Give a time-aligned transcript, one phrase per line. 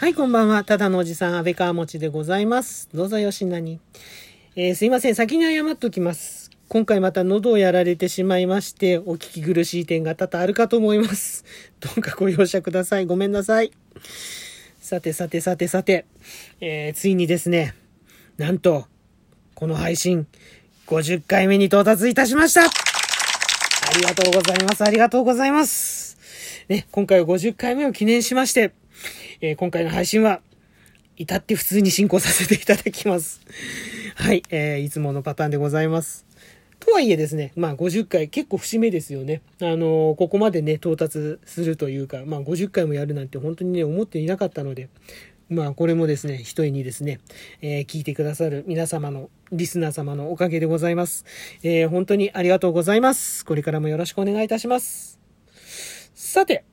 [0.00, 0.64] はい、こんばんは。
[0.64, 2.88] ただのおじさん、安倍川持でございます。
[2.94, 3.80] どうぞよしなに。
[4.56, 5.14] えーすいません。
[5.14, 6.50] 先に謝っておきます。
[6.68, 11.44] 今回また喉をやられてしまいまして、お聞き苦しい点が多々あるかと思います。
[11.80, 13.04] どうかご容赦ください。
[13.04, 13.72] ごめんなさい。
[14.80, 16.06] さてさてさてさて、
[16.62, 17.74] えーついにですね、
[18.38, 18.86] なんと、
[19.54, 20.26] この配信、
[20.86, 22.70] 50回目に到達いたしましたあ
[23.98, 24.82] りがとうございます。
[24.82, 26.16] ありがとうございます。
[26.70, 28.72] ね、今回は50回目を記念しまして、
[29.40, 30.40] えー今回の配信は、
[31.16, 33.40] 至って普通に進行させていただきます。
[34.16, 36.26] はい、えーいつものパターンでございます。
[36.78, 39.42] とはいえですね、まあ50回結構節目ですよね。
[39.60, 44.88] あのーここまでね、到達するというか、まあ50回もやるなんて本当にね、思っていなかったので、
[45.50, 47.20] まあこれもですね、一重にですね、
[47.60, 51.26] えー聞いてくださる皆様の、リスナー様のおかげでございます。
[51.62, 53.44] えー本当にありがとうございます。
[53.44, 55.20] これからもよろしくお願いいたします。
[56.14, 56.64] さて、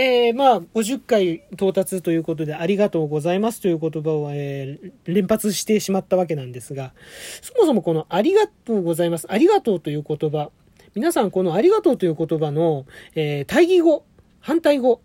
[0.00, 6.94] えー、まあ、50回到達ということで、ありがとうございますという言葉を、えー連発してしまったわけなんですが、
[7.42, 10.52] そもそもこのありがとうございます、ありがとうという言葉、
[10.94, 14.04] 皆さんこのありがとうという言葉の、えー対義語、
[14.38, 15.00] 反対語、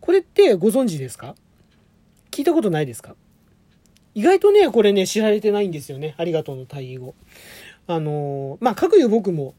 [0.00, 1.34] これってご存知ですか？
[2.30, 3.16] 聞いたことないですか？
[4.14, 6.14] 意外とね、これね、知られてないんですよね。
[6.16, 7.14] ありがとうの対義語。
[7.86, 9.54] あのまあ、かくいう僕も、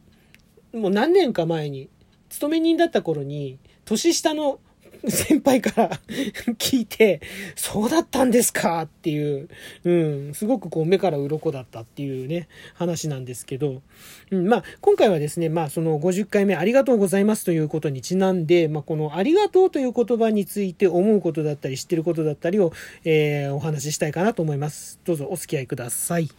[0.73, 1.87] もう何年か前に、
[2.29, 4.59] 勤め人だった頃に、年下の
[5.07, 5.89] 先輩から
[6.59, 7.21] 聞いて、
[7.55, 8.83] そうだったんですか？
[8.83, 9.49] っていう、
[9.83, 13.81] うん、すごくこう目から鱗だったっていうね、話なんですけど、
[14.29, 24.99] うん、まあ、今回はですね、まあ、その50回目ありがとうございますということにちなんで、まあ、このありがとうという言葉について思うことだったり、知ってることだったりを、えーお話ししたいかなと思います。
[25.03, 26.29] どうぞお付き合いください。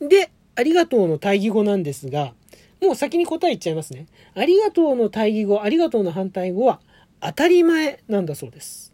[0.00, 2.32] で、ありがとうの対義語なんですが、
[2.80, 4.06] もう先に答え言っちゃいますね。
[4.34, 6.80] ありがとうの対義語、ありがとうの反対語は
[7.20, 8.92] 当たり前なんだそうです。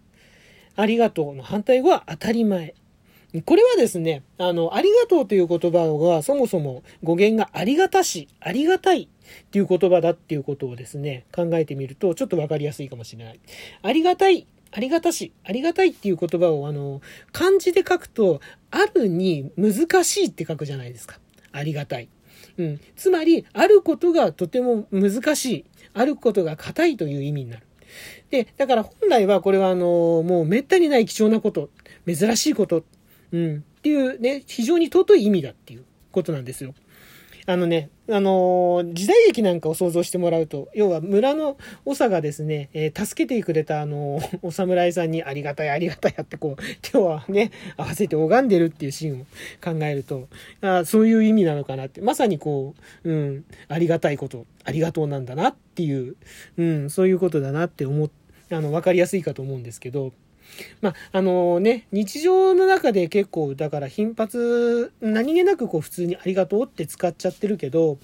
[0.77, 2.75] ありがとうの反対語は当たり前。
[3.44, 9.09] これはですね、あの、ありがとうという言葉がそもそも語源がありがたし、ありがたいっ
[9.50, 13.41] ていう言葉だっていうことをですね、考えてみるとちょっとわかりやすいかもしれない。
[13.82, 17.00] ありがたい、ありがたし、ありがたいっていう言葉をあの、
[17.32, 21.19] 漢字で書くと、あるに難しいって書くじゃないですか。
[21.53, 22.09] ありがたい。
[22.59, 22.81] うん。
[22.94, 25.65] つまり、あることがとても難しい。
[25.94, 27.66] あることが硬いという意味になる。
[28.31, 31.70] で、だから本来はこれはあの、もう滅多にない貴重なこと、
[32.06, 32.84] 珍しいこと、
[33.32, 36.75] うん、っていうね、非常に尊い意味だっていうことなんですよ。
[37.47, 49.25] あのね、あのー時代劇なんかを想像してもらうと、要は村の長がですね、えー助けてくれたあのー お侍さんにありがたいありがたいやってこう、手をね、合わせて拝んでるっていうシーンを
[49.62, 50.29] 考えると、
[50.61, 52.75] あそういう意味なのかなって、まさにこ
[53.05, 56.17] う、うん、ありがたいこと、ありがとうなんだなっていう、
[56.59, 58.11] うん、そういうことだなって思っ
[58.51, 60.13] あの、わかりやすいかと思うんですけど、
[60.81, 67.99] まあ、あのね、日常の中で結構、だから頻発、何気なくこう普通にありがとうって使っちゃってるけど、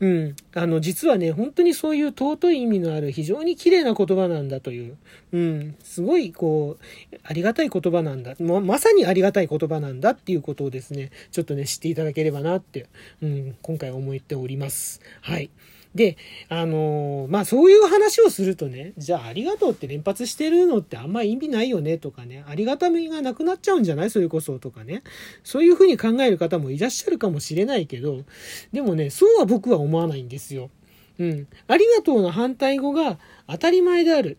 [0.00, 4.96] うん、あの、実はね、本当にそういう尊い意味のある非常に綺麗な言葉なんだという、
[5.32, 8.34] うん、すごいこう、ありがたい言葉なんだ。
[8.38, 12.86] もうまさにありがたい言葉なんだっていうことをですね、ちょっとね、知っていただければなって、
[13.22, 15.00] うん、今回思っております。
[15.20, 15.50] はい。
[15.94, 16.16] で、
[16.48, 24.10] あのーまあそういう話をするとね、じゃあありがとうって連発してるのってあんま意味ないよねとかね、ありがたみがなくなっちゃうんじゃない？
[24.10, 25.02] それこそとかね。
[25.42, 28.24] そういうふうに考える方もいらっしゃるかもしれないけど、
[28.72, 30.70] でもね、そうは僕は思わないんですよ。
[31.18, 31.46] うん。
[31.66, 33.18] ありがとうの反対語が
[33.48, 34.38] 当たり前である。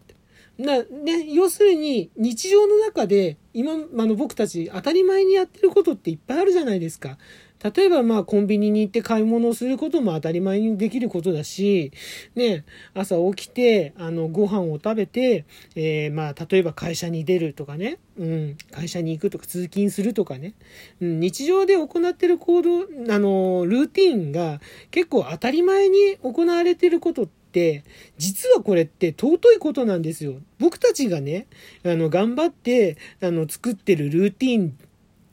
[0.57, 7.17] な、ね、要するに日常の中で今、あの僕たち当たり前にやってることっていっぱいあるじゃないですか。
[7.63, 11.91] 例えばまあコンビニに行って買い物をすることも当たり前にできることだし、
[12.35, 20.53] ね、朝起きて、あの、ご飯を食べて、えーまあ例えば会社に出るとかね、うん、会社に行くとか通勤するとかね、
[21.01, 24.61] うん、日常で行ってる行動、あの、ルーティンが
[24.91, 27.83] 結構当たり前に行われてることって、
[28.17, 30.35] 実はこれって尊いことなんですよ。
[30.59, 31.47] 僕たちがね、
[31.83, 34.77] あの、頑張って、あの、作ってるルーティン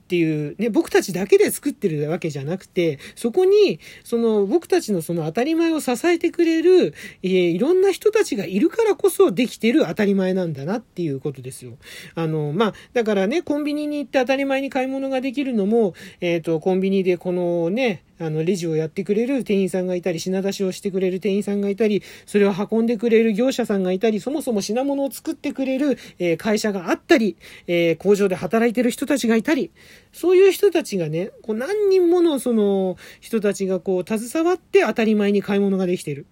[0.06, 6.94] っていう、ね、僕たちだけで作ってるわけじゃなくて、そこに、その僕たちのその当たり前を支えてくれる、
[7.24, 11.72] えーいろんな人たちがいるからこそできてる当たり前なんだなっていうことですよ。
[12.14, 27.36] あの、まあ、だからね、コンビニに行って当たり前に買い物ができるのも、えっ、と、コンビニでこのね、あの、レジをやってくれる店員さんがいたり、品出しをしてくれる店員さんがいたり、それを運んでくれる業者さんがいたり、そもそも品物を作ってくれる、えー会社があったり、
[27.66, 29.70] えー工場で働いてる人たちがいたり、
[30.12, 36.26] そういう人たちがね、こう何人ものその人たちがこう携わって当たり前に買い物ができてる。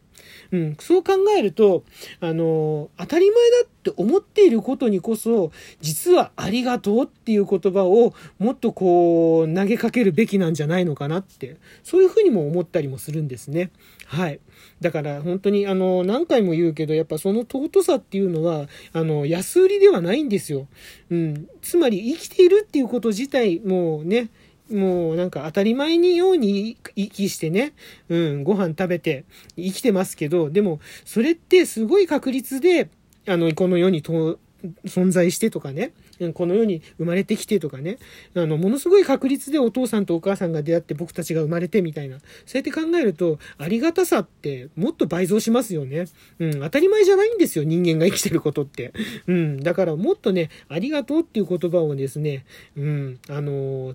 [0.55, 1.83] うん、そう考えると、
[2.21, 13.73] あの、当たり前だって思っていることにこそ、実はありがとうっていう言葉をもっとこう、投げかけるべきなんじゃないのかなって、そういうふうにも思ったりもするんですね。
[14.07, 14.39] はい。
[14.81, 20.69] だから本当にあの、何回も言うけど、やっぱその尊さっていうのは、あの、安売りではないんですよ。
[21.11, 21.49] うん。
[21.63, 24.29] つまり生きているっていうこと自体、もうね、
[24.71, 27.75] もうなんか当たり前にように息してね、
[28.09, 29.25] うん、ご飯食べて
[29.57, 32.89] 生きてますけど、でもそれってすごい確率で、
[33.27, 34.39] あの、この世にと
[34.85, 35.93] 存在してとかね、
[36.35, 37.99] この世に生まれてきてとかね、
[38.35, 42.25] あの、ものすごい確率でお父さんとお母さんが出会って僕たちが生まれてみたいな、そ
[42.55, 46.07] うやって考えると、ありがたさってもっと倍増しますよね。
[46.39, 48.93] うん、当たり前じゃないんですよ、人間が生きてることって。
[49.27, 52.45] うん、だからもっとね、ありがとうっていう言葉をですね、
[52.77, 53.95] うん、あの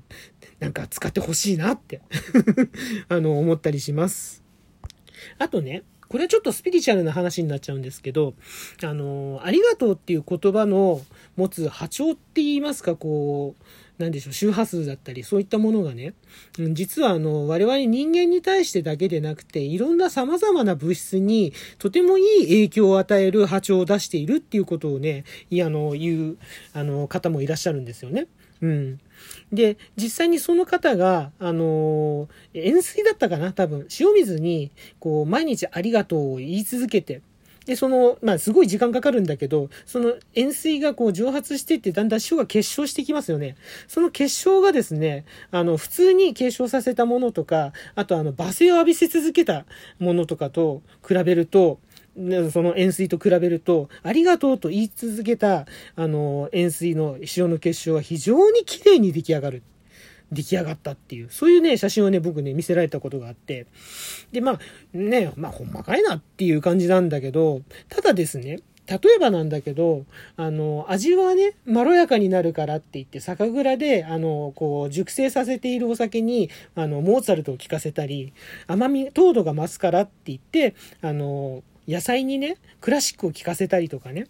[0.59, 2.01] なんか使ってほしいなって
[3.07, 4.43] あの、思ったりします。
[5.37, 8.33] あとね、これはちょっとスピリチュアルな話になっちゃうんですけど、
[8.83, 11.01] あの、ありがとうっていう言葉の
[11.37, 13.63] 持つ波長って言いますか、こう、
[13.99, 16.13] なんでしょう、周波数だったり、そういったものがね、
[16.57, 26.37] 実はあの、我々人間に対してだけでなくて、いろんな様々な物質にとてもいい影響を与える波長を出しているっていうことをね、いあの、言う、
[26.73, 28.27] あの、方もいらっしゃるんですよね。
[28.61, 28.99] うん。
[29.51, 33.87] で、実際にその方が、あのー、塩水だったかな多分。
[33.99, 37.21] 塩水に、こう、毎日ありがとうを言い続けて、
[37.69, 43.57] で、その、まあ、すごい時間かかるんだけど、その塩水がこう蒸発していって、だんだん塩が結晶してきますよね。
[43.87, 49.67] その結晶がですね、あの、普通に結晶させたものとか、あとあの、罵声を浴びせ続けた
[49.99, 51.79] ものとかと比べると、
[52.51, 59.61] その塩水と比べると、ありがとうと言い続けた、あの、塩水の塩の結晶は非常に綺麗に出来上がる。
[60.31, 63.65] 出来上がったっていう、そういうね、写真をね、僕ね、見せられたことがあって、
[64.31, 64.59] で、まあ、
[64.93, 68.59] ね、まあ、ほんまかいなっていう感じなんだけど、ただですね、
[68.89, 70.05] 例えばなんだけど、
[70.35, 78.33] あの、味はね、まろやかになるからって言って、酒蔵で、あの、こう、熟成させているお酒に、あの、モーツァルトを効かせたり、
[78.65, 84.27] 甘み、糖度が増すからって言って、あの、野菜にね、クラシックを聴かせたりとかね。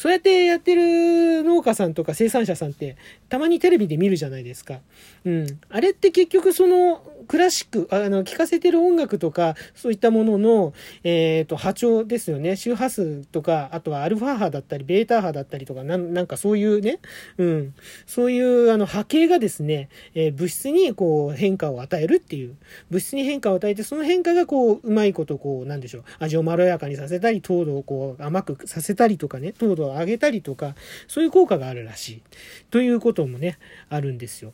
[0.00, 2.96] そうやってやってる農家さんとか生産者さんって、
[3.28, 4.80] たまにテレビで見るじゃないですか。
[5.26, 5.46] うん。
[5.68, 10.72] あれって結局その、クラシック、あの、聴かせてる音楽とか、そういったものの、
[11.04, 12.56] えっ、ー、と、波長ですよね。
[12.56, 16.98] 周波数とか、あとはアルファ波だったり、ベータ波だったりとか、なん、なんかそういうね、
[17.36, 17.74] うん。
[18.06, 22.56] そういう、あの、波形がですね、えー、物質にこう、変化を与えるっていう。
[22.90, 26.04] 物質に変化を与えて、その変化がこう、うまいことこう、なんでしょう。
[26.18, 30.74] 味をまろやかにさせたり、糖度をこう、甘くさせたりとかね、糖度を上げたりとか、
[31.08, 32.22] そういう効果があるらしい。
[32.70, 33.58] ということもね、
[33.88, 34.52] あるんですよ。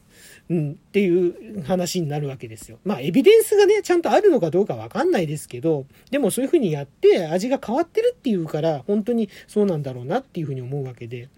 [0.48, 2.78] うん、っていう話になるわけですよ。
[2.84, 11.28] まあ、エビデンスがね、ちゃんとあるのかどうかわかんないですけど、でもそういうふうにやって味が変わってるっていうから、本当にそうなんだろうなっていうふうに思うわけで。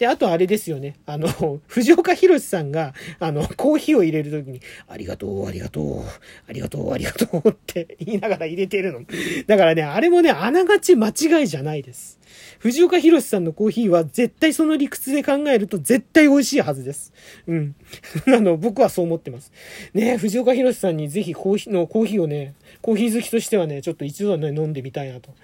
[0.00, 0.96] で、あとあれですよね。
[1.04, 1.28] あの、
[1.68, 6.04] 藤岡弘さんが、あの、コーヒーを入れるときに、ありがとう、ありがとう、
[6.48, 9.02] ありがとう、ありがとう って言いながら入れてるの。
[9.46, 12.18] だからね、あれもね、あながち間違いじゃないです。
[12.58, 17.12] 藤岡弘さんのコーヒーは絶対その理屈で考えると絶対美味しいはずです。
[17.46, 17.74] うん。
[18.34, 19.52] あの、僕はそう思ってます。
[19.94, 25.34] ね藤岡弘さんにぜひコーヒーの、コーヒーをね、コーヒー好きとしてはね、ちょっと一度はね、飲んでみたいなと。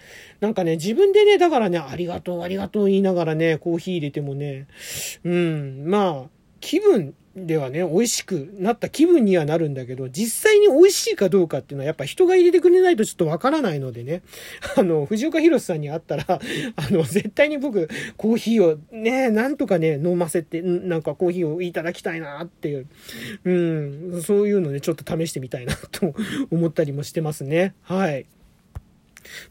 [0.41, 4.67] なんかね、自分でね、だからね、ありがとう、ありがとう言いながらね、コーヒー入れてもね、ね
[5.25, 14.23] うん、まあ、気分ではね、美味しくなった気分にはなるんだけど、実際に美味しいかどうかっていうのはやっぱ人が入れてくれないとちょっとわからないのでね、
[14.75, 16.41] あの、藤岡弘さんに会ったら、 あ
[16.91, 22.87] の、絶対に僕、コーヒーをね、なんとかね、飲ませて、なんかコーヒーをいただきたいなっていう、
[23.45, 26.15] うん、そういうのね、ちょっと試してみたいなと
[26.51, 27.75] 思ったりもしてますね。
[27.83, 28.25] はい。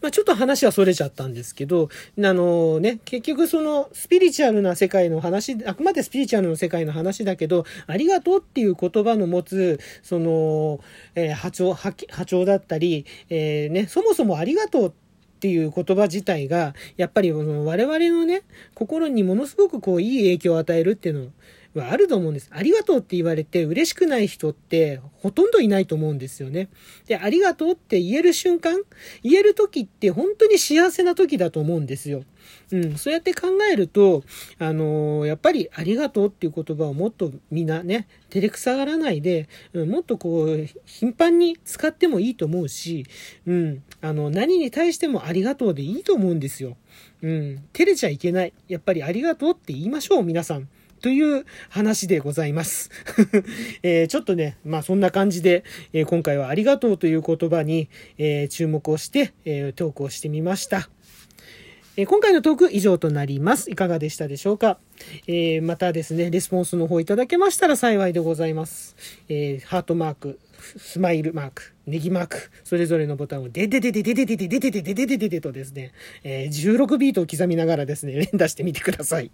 [0.01, 10.79] まあ、ちょっと話はそれちゃったんですけど、あのね、結局そのスピリチュアルな世界の話、あくまでスピリチュアルの世界の話だけど、ありがとうっていう言葉の持つ、その、
[11.15, 11.93] えー、波長、波
[12.25, 14.91] 長だったり、えー、ね、そもそもありがとうっ
[15.39, 21.27] ていう言葉自体が、やっぱり我々のね、心にものすごくこういい影響を与えるっていうのを
[21.79, 22.49] はあると思うんです。
[22.51, 26.69] ありがとうって言われて嬉しくない人ってほとんどいないと思うんですよね。
[27.07, 28.81] で、ありがとうって言える瞬間、
[29.23, 32.23] 言える時って本当に幸せな時だと思うんですよ。
[32.71, 34.23] うん、そうやって考えると、
[34.59, 43.05] あのー、やっぱりありがとうっていう言葉をもっとみんなね、照れくさがらないで、うん、もっとこう、頻繁に使ってもいいと思うし、
[43.45, 46.77] うん、あの、何に対してもありがとうでいいと思うんですよ。
[47.21, 48.53] うん、照れちゃいけない。
[48.67, 50.67] やっぱりありがとうって言いましょう、皆さん。
[51.05, 52.89] という話でございます。
[53.83, 60.89] えー、ちょっとね、まあそんな感じで、えー、今回はありがとうという言葉に、えー、注目をして、えトークをしてみました。
[61.95, 63.69] え今回のトーク以上となります。
[63.69, 64.79] いかがでしたでしょうか？
[65.27, 68.95] えー、またですね、レスポンスの方いただけましたら幸いでございます。
[69.29, 70.39] えー、ハートマーク、
[70.77, 75.91] スマイルマーク、ネギマーク、それぞれのボタンをデデデデデデデデデデデデデデデデとですね、
[76.23, 79.29] えー、16ビートを刻みながらですね、連打してみてください。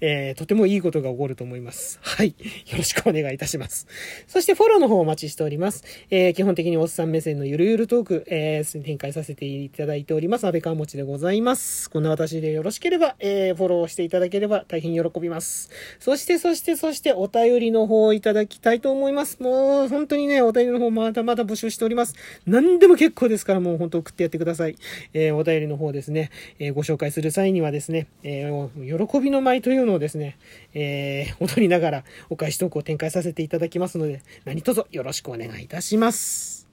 [0.00, 1.98] えー、とてもいいことが起こると思います。
[2.02, 2.34] はい。
[2.68, 3.86] よろしくお願いいたします。
[4.26, 5.84] そしてフォローの方お待ちしております。
[6.10, 10.46] えー、基本的におっさん目線のゆるゆるトーク、えー、展開させていただいております。
[10.46, 11.88] 安倍川持でございます。
[11.88, 15.70] こんな私でよろしければ、えー、フォローしていただければ大変喜喜びます。
[15.98, 19.42] そして、そして、そして、お便りの方をいただきたいと思います。
[19.42, 22.14] もう、本当にね、お便りの方まだまだ募集しております。
[22.46, 24.76] 何でも結構ですから、もう本当送ってやってください。
[25.12, 30.38] えー、お便りの方ですね、えー、ご紹介する際にはですね、えー、喜びの舞というのをですね、
[30.74, 36.63] えー、踊りながらお返しトークを展開させていただきますので、何卒よろしくお願いいたします。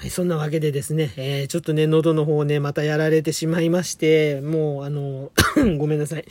[0.00, 5.32] はい、そんなわけでですね、えー、ちょっとね、喉の方ね、またやられてしまいまして、もう、あの、
[5.76, 6.24] ごめんなさい。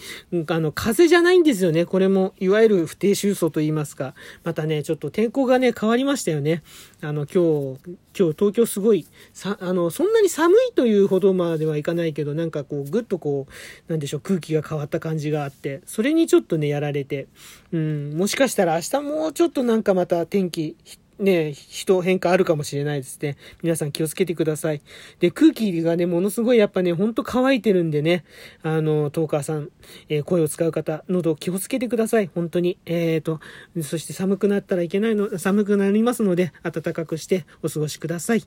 [0.48, 1.86] あの、風邪じゃないんですよね。
[1.86, 4.16] これも、いわゆる不定収束と言いますか。
[4.46, 6.64] またね、ちょっと天候がね、変わりましたよね。
[7.02, 17.28] あの、今日、今日東京すごい、さ、あの、そんなに寒いというほどまではいかないけど、なんかこう、ぐっとこう、なんでしょう、空気が変わった感じがあって、それにちょっとね、やられて、
[17.74, 20.78] うん、もしかしたら明日もうちょっとなんかまた天気、
[21.20, 23.38] ね、人変化あるかもしれないですね。
[23.64, 24.82] 皆さん気をつけてください。
[25.20, 28.24] で、空気がね、ものすごいやっぱね、ほんと乾いてるんでね、
[28.62, 29.70] あの、トーカーさん、
[30.10, 32.30] えー、声を使う方、喉気をつけてください。
[32.34, 32.78] 本当に。
[32.86, 33.40] えーと、
[33.82, 38.44] そして寒くなったらいけないの、寒くなりますので、暖かくしてお過ごしください。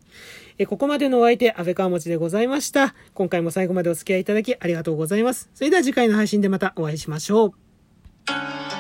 [0.59, 2.95] えー、ここまでのお相手、安倍川持でございました。
[3.15, 5.51] 今回も最後までお付き合いいただきありがとうございます。
[5.55, 8.80] それでは次回の配信でまたお会いしましょう。